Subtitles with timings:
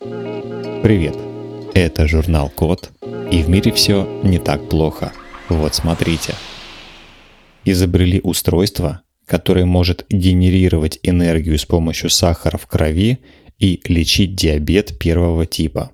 [0.00, 1.14] Привет!
[1.74, 2.90] Это журнал Код,
[3.30, 5.12] и в мире все не так плохо.
[5.50, 6.32] Вот смотрите.
[7.66, 13.18] Изобрели устройство, которое может генерировать энергию с помощью сахара в крови
[13.58, 15.90] и лечить диабет первого типа.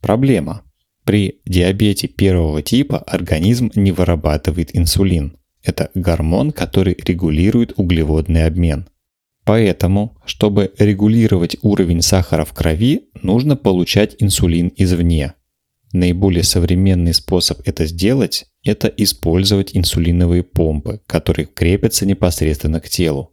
[0.00, 0.62] Проблема.
[1.04, 5.36] При диабете первого типа организм не вырабатывает инсулин.
[5.62, 8.88] Это гормон, который регулирует углеводный обмен–
[9.48, 15.32] Поэтому, чтобы регулировать уровень сахара в крови, нужно получать инсулин извне.
[15.94, 23.32] Наиболее современный способ это сделать– это использовать инсулиновые помпы, которые крепятся непосредственно к телу.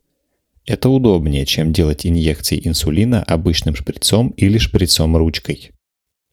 [0.66, 5.72] Это удобнее, чем делать инъекции инсулина обычным шприцом или шприцом ручкой.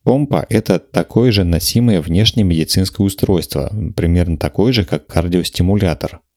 [0.05, 6.21] Помпа– это такое же носимое внешнее медицинское устройство, примерно такое же, как кардиостимулятор–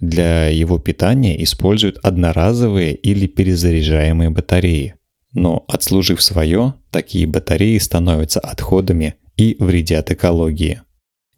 [0.00, 4.94] для его питания используют одноразовые или перезаряжаемые батареи.
[5.32, 10.80] Но отслужив свое, такие батареи становятся отходами и вредят экологии.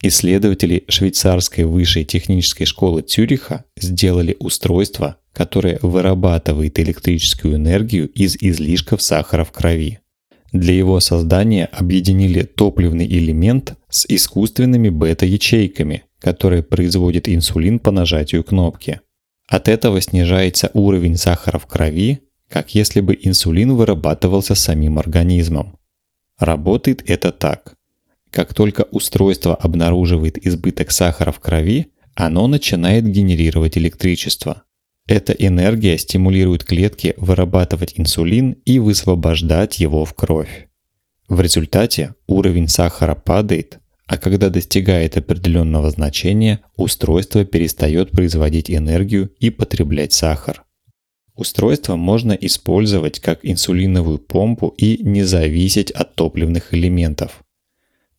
[0.00, 9.44] Исследователи швейцарской высшей технической школы Цюриха сделали устройство, которое вырабатывает электрическую энергию из излишков сахара
[9.44, 10.00] в крови.
[10.52, 19.00] Для его создания объединили топливный элемент с искусственными бета-ячейками, которые производят инсулин по нажатию кнопки.
[19.48, 25.78] От этого снижается уровень сахара в крови, как если бы инсулин вырабатывался самим организмом.
[26.38, 27.74] Работает это так.
[28.30, 34.62] Как только устройство обнаруживает избыток сахара в крови, оно начинает генерировать электричество.
[35.06, 40.68] Эта энергия стимулирует клетки вырабатывать инсулин и высвобождать его в кровь.
[41.28, 49.50] В результате уровень сахара падает, а когда достигает определенного значения, устройство перестает производить энергию и
[49.50, 50.64] потреблять сахар.
[51.34, 57.42] Устройство можно использовать как инсулиновую помпу и не зависеть от топливных элементов.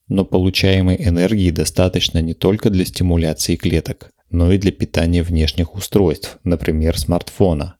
[0.08, 6.40] Но получаемой энергии достаточно не только для стимуляции клеток, но и для питания внешних устройств,
[6.44, 7.76] например, смартфона.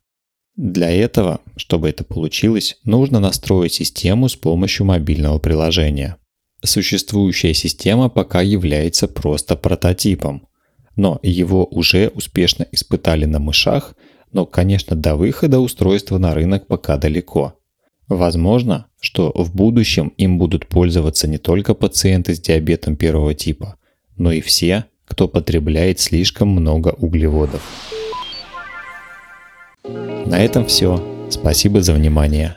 [0.56, 6.18] Для этого, чтобы это получилось, нужно настроить систему с помощью мобильного приложения–
[6.64, 10.48] Существующая система пока является просто прототипом,
[10.96, 13.96] но его уже успешно испытали на мышах,
[14.32, 17.60] но, конечно, до выхода устройства на рынок пока далеко.
[18.08, 23.76] Возможно, что в будущем им будут пользоваться не только пациенты с диабетом первого типа,
[24.16, 27.62] но и все, кто потребляет слишком много углеводов.
[30.26, 31.04] На этом все.
[31.30, 32.56] Спасибо за внимание.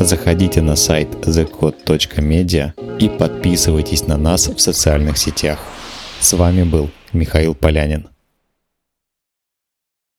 [0.00, 5.58] Заходите на сайт thecode.media и подписывайтесь на нас в социальных сетях.
[6.20, 8.08] С вами был Михаил Полянин.